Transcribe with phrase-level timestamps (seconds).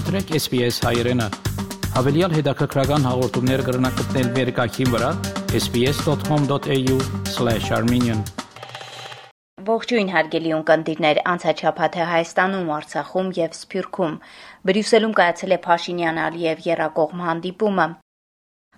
[0.00, 1.20] մտրեք SPS հայերեն։
[1.92, 5.10] Հավելյալ հետաքրքրական հաղորդումներ կգրնակցնել վերկայքին վրա
[5.58, 8.22] sps.com.au/armenian
[9.66, 14.14] Ողջույն հարգելի ունկնդիրներ, անցաչափաթը Հայաստանում, Արցախում եւ Սփյուռքում։
[14.70, 17.86] Բրյուսելում կայացել է Փաշինյան Ալիև երակողմ հանդիպումը։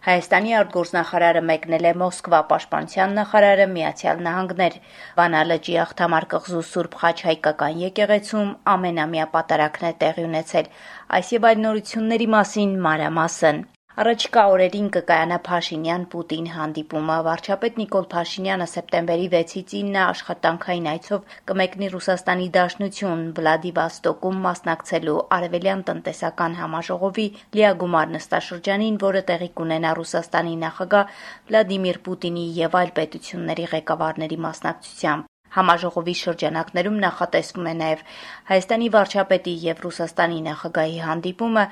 [0.02, 4.78] Հայաստանի արտգործնախարարը մեկնել է Մոսկվա, պաշտպանության նախարարը Միացյալ Նահանգներ։
[5.18, 10.72] Վանալջի աղթամար կղզու Սուրբ Խաչ հայկական եկեղեցում ամենամյա պատարակն է տեղի ունեցել։
[11.20, 19.26] Այս եւ այլ նորությունների մասին մանրամասն Առաջիկա օրերին կկայանա Փաշինյան-Պուտին հանդիպումը։ Վարչապետ Նիկոլ Փաշինյանը սեպտեմբերի
[19.34, 27.26] 6-ից 9-ը աշխատանքային այցով կմեկնի Ռուսաստանի Դաշնություն Վլադիվաստոկում մասնակցելու Արևելյան տնտեսական համաժողովի
[27.58, 31.20] լիագումար նստաշրջանին, որը տեղի կունենա Ռուսաստանի նախագահ
[31.52, 38.02] Վլադիմիր Պուտինի եւ այլ պետությունների ղեկավարների մասնակցությամբ։ Համաժողովի շրջանակներում նախատեսվում է նաև
[38.50, 41.64] Հայաստանի վարչապետի եւ Ռուսաստանի նախագահի հանդիպումը,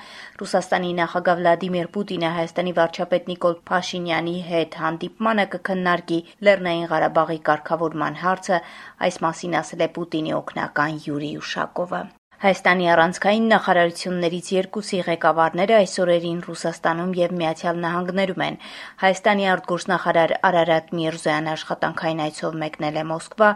[0.43, 8.63] Ռուսաստանի նախագահ Վլադիմիր Պուտինը Հայաստանի վարչապետ Նիկոլ Փաշինյանի հետ հանդիպմանը կքննարկի Լեռնային Ղարաբաղի կարգավորման հարցը,
[9.09, 12.07] այս մասին ասել է Պուտինի օգնական Յուրի Ուշակովը։
[12.41, 18.55] Հայաստանի առանցքային նախարարություններից երկուսի ղեկավարները այս օրերին Ռուսաստանում եւ Միացյալ Նահանգներում են։
[19.03, 23.51] Հայաստանի արտգործնախարար Արարատ Միրզոյան աշխատանքային այցով մեկնել է Մոսկվա,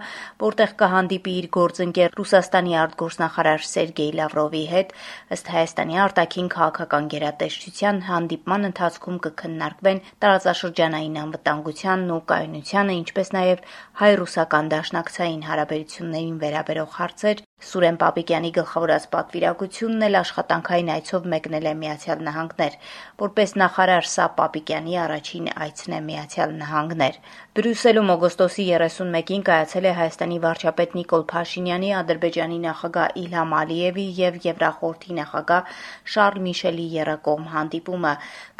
[0.44, 4.92] որտեղ կհանդիպի իր գործընկեր Ռուսաստանի արտգործնախարար Սերգեյ Լավրովի հետ։
[5.38, 13.66] Ըստ Հայաստանի արտաքին քաղաքական գերատեսչության հանդիպման ընթացքում կքննարկվեն տարածաշրջանային անվտանգությանն ու կայունությանը, ինչպես նաեւ
[14.04, 22.24] հայ-ռուսական դաշնակցային հարաբերություններին վերաբերող հարցեր, Սուրեն Պապիկյանի գլխավորած պատվիրակությունն էլ աշխատանքային այցով մեկնել է Միացյալ
[22.28, 22.76] Նահանգներ։
[23.24, 27.18] Որպես նախարար սա Պապիկյանի առաջին այցն է Միացյալ Նահանգներ։
[27.54, 35.18] Բրյուսելում օգոստոսի 31-ին կայացել է Հայաստանի վարչապետ Նիկոլ Փաշինյանի, Ադրբեջանի նախագահ Իլհամ Ալիևի եւ Եվրախորհրդի
[35.20, 35.78] նախագահ
[36.14, 38.14] Շարլ Միշելի երակողմ հանդիպումը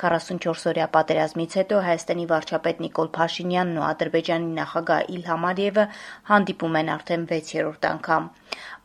[0.05, 5.89] 44-օրյա պատերազմից հետո Հայաստանի վարչապետ Նիկոլ Փաշինյանն ու Ադրբեջանի նախագահ Իլհամ Ալիևը
[6.31, 8.31] հանդիպում են արդեն 6-րդ անգամ։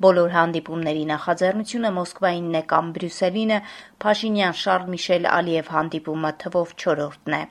[0.05, 3.59] Բոլոր հանդիպումների նախաձեռնությունը Մոսկվայինն է կամ Բրյուսելինը,
[4.03, 7.41] Փաշինյան Շարլ Միշել Ալիև հանդիպումը թվով 4-րդն է։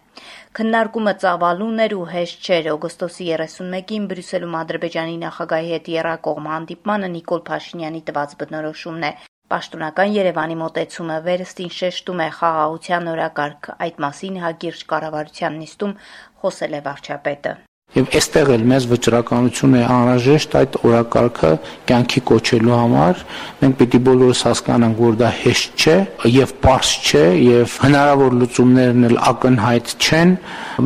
[0.58, 7.42] Քննարկումը ծավալուն էր ու հեշտ չէր։ Օգոստոսի 31-ին Բրյուսելում Ադրբեջանի նախագահի հետ եռակողմ հանդիպմանը Նիկոլ
[7.52, 9.12] Փաշինյանի տված բնորոշումն է։
[9.52, 15.96] Պաշտոնական Երևանի մոտեցումը վերստին շեշտում է խաղաղության օրակարգ։ Այդ մասին հագիրճ կառավարության նիստում
[16.44, 17.56] խոսել է վարչապետը։
[17.96, 21.52] Եվ այստեղ էլ մեզ վճռականություն է անհրաժեշտ այդ օրակարգը
[21.88, 23.22] կյանքի կոչելու համար։
[23.62, 25.94] Մենք պիտի բոլորս հասկանանք, որ դա հեշտ չէ
[26.34, 30.34] եւ པարս չէ եւ հնարավոր լուծումներն էլ ակնհայտ չեն։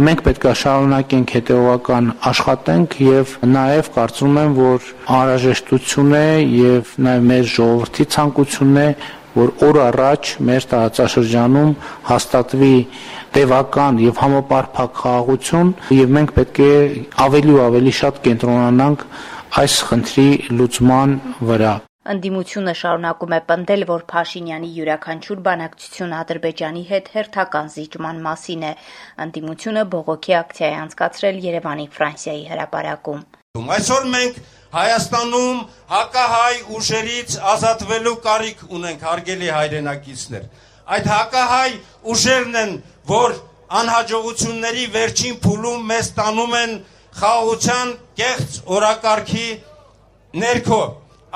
[0.06, 6.28] Մենք պետք է շարունակենք հետեւական աշխատենք եւ նաեւ կարծում եմ, որ անհրաժեշտություն է
[6.62, 8.88] եւ նաեւ մեր ժողովրդի ցանկությունն է
[9.36, 11.70] որ օր առաջ մեր տարածաշրջանում
[12.08, 12.74] հաստատվի
[13.36, 16.74] տևական եւ համապարփակ խաղաղություն եւ մենք պետք է
[17.28, 19.06] ավելի ու ավելի շատ կենտրոնանանք
[19.62, 20.28] այս խնդրի
[20.58, 21.16] լուծման
[21.48, 21.72] վրա
[22.12, 28.72] Անդիմությունը շարունակում է պնդել, որ Փաշինյանի յուրաքանչյուր բանակցություն Ադրբեջանի հետ հերթական զիջման մասին է։
[29.24, 33.22] Անդիմությունը բողոքի ակցիա է անցկացրել Երևանի Ֆրանսիայի հրապարակում։
[33.76, 34.42] Այսօր մենք
[34.72, 35.58] Հայաստանում
[35.92, 40.44] հակահայ ուժերից ազատվելու կարիք ունենք հարգելի հայրենակիցներ։
[40.96, 41.72] Այդ հակահայ
[42.12, 42.72] ուժերն են,
[43.12, 43.34] որ
[43.82, 46.72] անհաջողությունների վերջին փուլում մեզ տանում են
[47.20, 49.48] խաղաղության կեղծ օրակարգի
[50.42, 50.82] ներքո։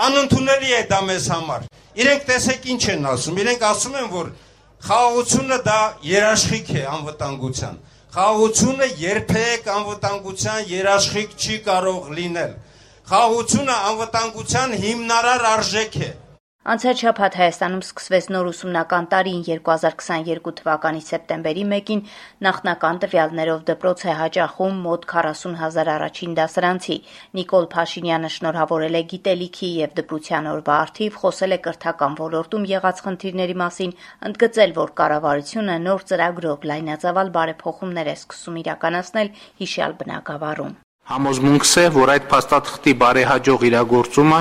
[0.06, 4.30] Անընդունելի է դա մեզ համար։ Իրենք տեսեք ինչ են ասում։ Իրենք ասում են, որ
[4.86, 7.78] խաղաղությունը դա երաշխիք է անվտանգության։
[8.16, 12.52] Խաղաղությունը երբեք անվտանգության երաշխիք չի կարող լինել։
[13.06, 16.06] Խաղաղությունը անվտանգության հիմնարար արժեք է։
[16.72, 22.00] Անցած շաբաթ Հայաստանում սկսվեց նոր ուսումնական տարին 2022 թվականի սեպտեմբերի 1-ին
[22.46, 26.96] նախնական տվյալներով դպրոց է հաճախում մոտ 40 հազար առաջին դասարանցի։
[27.38, 33.56] Նիկոլ Փաշինյանը շնորհավորել է գիտելիքի եւ դպրության օրվա արդիվ, խոսել է կրթական ոլորտում եղած խնդիրների
[33.62, 33.94] մասին,
[34.30, 39.32] ընդգծել, որ կառավարությունը նոր ծրագրով լայնածավալ բարեփոխումներ է սկսում իրականացնել
[39.62, 40.76] հիշյալ բնակավարում։
[41.06, 44.38] Համոզմունքս է, որ այդ փաստաթղթի բարեհաջող իրագործումը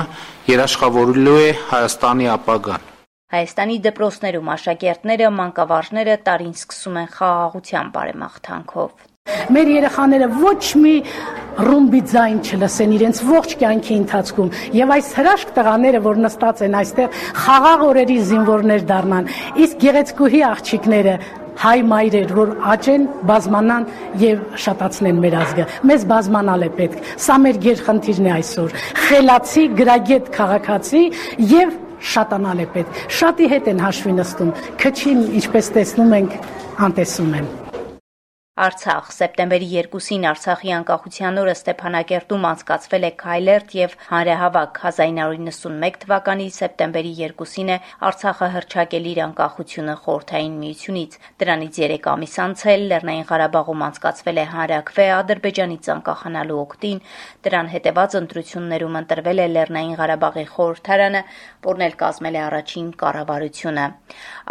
[0.50, 2.88] երաշխավորելու է Հայաստանի ապագան։
[3.34, 9.06] Հայաստանի դպրոցներում աշակերտները, մանկավարժները տարին սկսում են խաղաղության բարեմաղթանքով։
[9.54, 10.96] Մեր երեխաները ոչ մի
[11.70, 14.52] ռումբի ձայն չլսեն իրենց ողջ կյանքի ընթացքում
[14.82, 19.34] եւ այս հրաշք տղաները, որ նստած են այստեղ, խաղաղ օրերի զինվորներ դառնան,
[19.66, 21.18] իսկ գեղեցկուհի աղջիկները
[21.62, 23.86] հայ մայրեր, որ աճեն, բազմանան
[24.22, 30.32] եւ շատացնեն մեր ազգը։ Մեզ բազմանալ է պետք։ Սա մեր գերխնդիրն է այսօր։ Խելացի, գրագետ
[30.36, 31.04] քաղաքացի
[31.56, 31.76] եւ
[32.16, 36.42] շատանալ է պետք։ Շատի հետ են հաշվի նստում, քչին, ինչպես տեսնում ենք,
[36.86, 37.54] անտեսում են։
[38.56, 47.12] Արցախ սեպտեմբերի 2-ին Արցախի անկախության օրը Ստեփանակերտում անցկացվել է Քայլերտ եւ հանրահավաք 1991 թվականի սեպտեմբերի
[47.18, 47.76] 2-ին է
[48.08, 54.46] Արցախը հրճակել իր անկախությունը խորթային միությունից։ Դրանից 3 ամիս անց էլ Լեռնային Ղարաբաղում անցկացվել է
[54.56, 57.04] հանրակրվե Ադրբեջանից անկախանալու օկտին։
[57.44, 61.22] Դրան հետևած ընտրություններում ընտրվել է Լեռնային Ղարաբաղի խորհրդարանը,
[61.68, 63.86] որն էլ կազմել է առաջին կառավարությունը։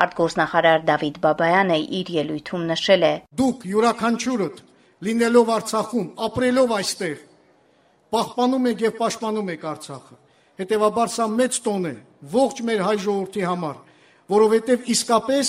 [0.06, 3.14] Արտգործնախարար Դավիթ Բաբայանը իր ելույթում նշել է.
[3.42, 4.58] Դուք յուրա յուրաքանչյուրդ
[5.06, 7.18] լինելով Արցախում, ապրելով այստեղ,
[8.16, 10.16] պահպանում եք եւ պաշտպանում եք Արցախը։
[10.60, 11.94] Հետևաբար սա մեծ տոն է
[12.36, 13.78] ողջ մեր հայ ժողովրդի համար,
[14.36, 15.48] որովհետեւ իսկապես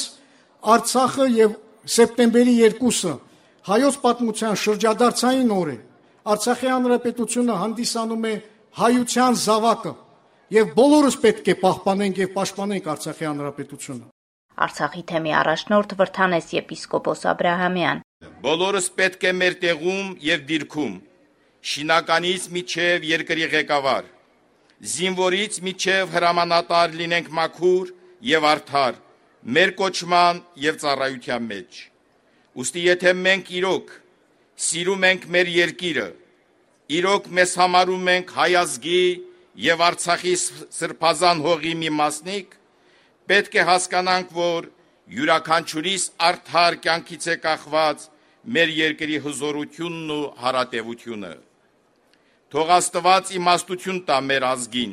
[0.77, 1.51] Արցախը եւ
[1.97, 3.15] սեպտեմբերի 2-ը
[3.67, 5.79] հայոց պատմության շրջադարձային օր է։
[6.27, 8.35] Արցախի հանրապետությունը հանդիսանում է
[8.77, 9.95] հայության զավակը
[10.57, 14.07] եւ բոլորս պետք է պահպանենք եւ պաշտպանենք Արցախի հանրապետությունը։
[14.57, 17.99] Արցախի թեմի առաջնորդ Վրթանես եպիսկոպոս Աբ รา համյան
[18.45, 20.95] Բոլորս պետք է մեր տեղում եւ դիրքում
[21.67, 24.09] շինականից միջև երկրի ղեկավար
[24.93, 27.93] զինվորից միջև հրամանատար լինենք մաքուր
[28.31, 28.99] եւ արդար
[29.57, 31.79] մեր կոչման եւ ծառայության մեջ
[32.61, 33.95] ուստի եթե մենք իրոք
[34.67, 36.07] սիրում ենք մեր երկիրը
[37.01, 39.01] իրոք մեզ համարում ենք հայազգի
[39.65, 40.35] եւ Արցախի
[40.77, 42.53] սրբազան հողի մի մասնիկ
[43.33, 44.69] պետք է հասկանանք որ
[45.17, 48.07] յուրաքանչյուրիս արդար կյանքից է կախված
[48.47, 51.33] մեր երկրի հզորությունն ու հարատևությունը։
[52.55, 54.93] Թող Աստված իմաստություն տա մեր ազգին,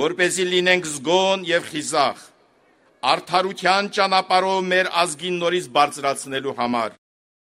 [0.00, 2.22] որ เป զի լինենք զգոն եւ խիզախ,
[3.12, 6.99] արդարության ճանապարհով մեր ազգին նորից բարձրացնելու համար։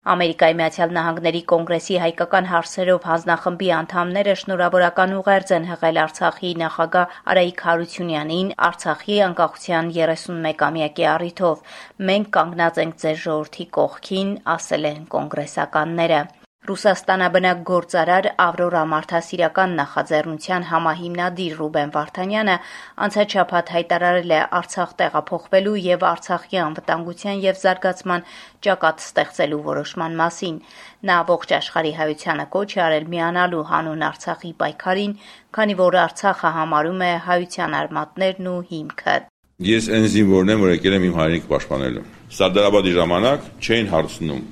[0.08, 7.60] Ամերիկայի Միացյալ Նահանգների Կոնգրեսի հայկական հարցերով հանձնախմբի անդամները շնորհավորական ուղերձ են հղել Արցախի նախագահ Արայիկ
[7.68, 11.76] Հարությունյանին Արցախի անկախության 31-ամյակի առիթով։
[12.08, 16.24] Մենք կանգնած ենք ձեր ժողովրդի կողքին, ասել են կոնգրեսականները։
[16.68, 22.56] Ռուսաստանաբնակ գործարար Ավրորա մարդասիրական նախաձեռնության համահիմնադիր Ռուբեն Վարդանյանը
[23.06, 28.26] անցաչափած հայտարարել է Արցախ տեղափոխվելու եւ Արցախի անվտանգության եւ զարգացման
[28.68, 30.60] ճակատ ստեղծելու որոշման մասին։
[31.08, 35.16] Նա ողջ աշխարհի հայությանը կոչ է արել միանալու հանուն Արցախի պայքարին,
[35.56, 39.16] քանի որ Արցախը համարում է հայության արմատներն ու հիմքը։
[39.68, 42.06] Ես այն զինվորն եմ, որ եկել եմ իմ հայրենիքը պաշտպանելու։
[42.38, 44.46] Սարդարաբադի ժամանակ չէին հարցնում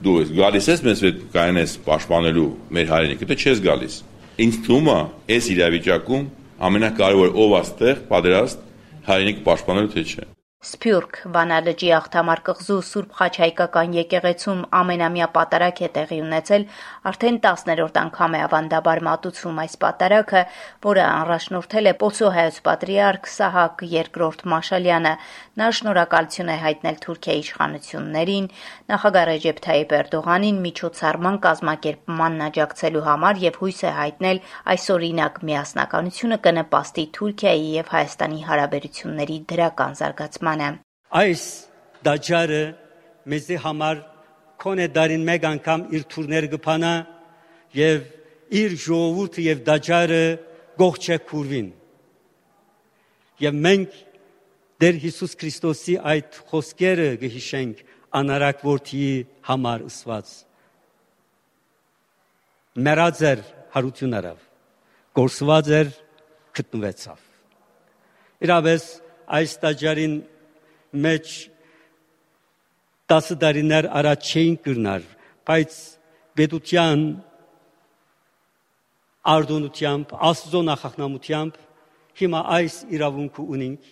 [0.00, 3.96] դու ես գալիս ես մեզ հետ կայանես պաշտպանելու մեր հայրենիքը, թե չես գալիս։
[4.40, 4.98] Ինչ թվում է,
[5.36, 6.26] այս իրավիճակում
[6.70, 8.68] ամենակարևոր ով աստեղ պատերաստ
[9.10, 10.30] հայրենիքը պաշտպանելու թե չէ։
[10.60, 16.66] Սփյուռք Վանալջի աղթամար կղզու Սուրբ Խաչայկական եկեղեցում ամենամյա պատարակ է տեղի ունեցել,
[17.10, 20.42] արդեն 10-րդ անգամ է ավանդաբար մատուցվում այս պատարակը,
[20.86, 25.14] որը առաջնորդել է Պոսո հայոց պատրիարք Սահակ II Մաշալյանը։
[25.60, 28.50] Նա շնորհակալություն է հայտնել Թուրքիայի իշխանություններին,
[28.92, 34.44] նախագահ Ռեջեփ Թայիպ Էրդողանին միջոցառման կազմակերպման աջակցելու համար եւ հույս է հայտնել
[34.76, 40.78] այսօրինակ միասնականությունը կնպաստի Թուրքիայի եւ Հայաստանի հարաբերությունների դրական զարգացման Սահմանը։
[41.20, 41.42] Այս
[42.06, 42.62] դաջարը
[43.30, 43.98] մեզի համար
[44.60, 46.92] կոնե դարին մեկ անգամ իր թուրներ գփանա
[47.76, 47.98] եւ
[48.60, 50.24] իր ժողովուրդը եւ դաջարը
[50.80, 51.68] գողջե քուրվին։
[53.40, 53.98] Եվ մենք
[54.80, 57.80] Դեր Հիսուս Քրիստոսի այդ խոսքերը գհիշենք
[58.20, 60.30] անարակ որդիի համար ըսված։
[62.80, 63.42] Մերածեր
[63.74, 64.38] հարություն արավ։
[65.20, 65.92] Գործված էր
[66.56, 67.26] գտնվեցավ։
[68.40, 68.86] Իրավես
[69.36, 70.14] այս տաճարին
[70.90, 71.32] մեջ
[73.10, 75.02] 10 տարիներ առաջ չէին կրնար,
[75.46, 75.72] բայց
[76.38, 77.00] պետության
[79.34, 81.58] արդոնությամբ, աստծո նախախնամությամբ
[82.20, 83.90] հիմա այս իրավունքը ունենք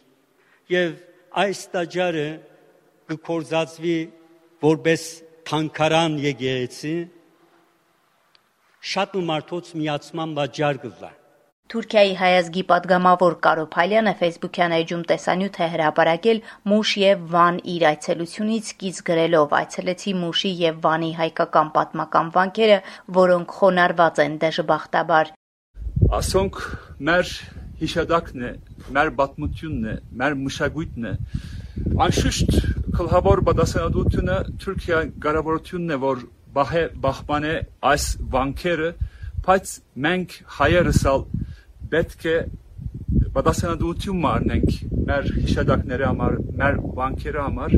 [0.73, 0.95] եւ
[1.43, 2.28] այս տաճարը
[3.11, 3.99] կկործածվի
[4.64, 5.02] որպես
[5.49, 6.97] թանկարան եկեղեցի
[8.93, 11.12] շատ մարդոց միացման բաժար կլա
[11.69, 16.39] Թուրքիայի հայազգի падգամավոր Կարո Փալյանը Facebook-յան էջում տեսանյութ է հրապարակել
[16.71, 19.53] Մուշ եւ Վան իր այցելությունից սկիզբ գրելով.
[19.59, 22.79] Այցելեցի Մուշի եւ Վանի հայկական պատմական վանքերը,
[23.19, 25.33] որոնք խոնարհված են դժբախտաբար։
[26.19, 26.63] Ասոնք
[27.05, 27.35] մեր
[27.85, 28.53] հիշադակն է,
[28.97, 29.95] մեր պատմությունն է,
[30.25, 31.13] մեր մշակույթն է։
[32.09, 32.57] Անշուշտ
[32.97, 36.25] կլհավոր պատասխանատվությունը Թուրքիայի գարավորությունն է, որ
[36.57, 37.55] բահե բախման է
[37.93, 38.89] այս վանքերը,
[39.45, 39.75] բայց
[40.09, 41.29] մենք հայերս ալ
[41.92, 42.37] պետք է
[43.35, 44.78] պատասխանատվություն մարնենք
[45.09, 47.76] մեր հիշադակների համար, մեր վանքերի համար,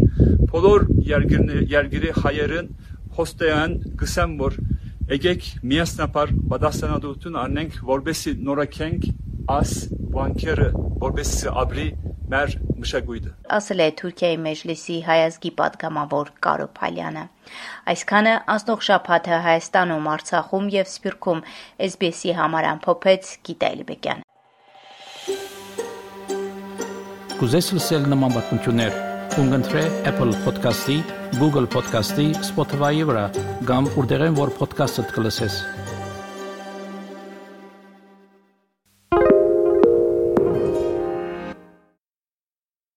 [0.51, 2.71] բոլոր երկրի հայերն
[3.19, 4.57] հոստեան գսեմ, որ
[5.11, 9.07] եկեք միասնապար պատասխանատվություն առնենք, որբեսի նորակենք
[9.57, 9.73] աս
[10.15, 10.69] վանքերը,
[11.05, 11.87] որբեսի ապրի
[12.31, 17.25] մեր մշակույթը։ Ասել է Թուրքիայի մեջլիսի հայազգի падգամավոր Կարո Փալյանը։
[17.93, 21.45] Այսքանը անցնող շաբաթը Հայաստանում, Արցախում եւ Սփյուռքում
[21.91, 24.27] SBS-ի համար ամփոփեց Գիտա Էլիբեկյանը։
[27.41, 28.97] Կուզես լսել նման բանություններ,
[29.33, 30.99] կընտրե Apple Podcast-ի,
[31.41, 33.27] Google Podcast-ի, Spotify-ի վրա,
[33.71, 35.63] կամ որտեղեն որ podcast-ը դուք լսես։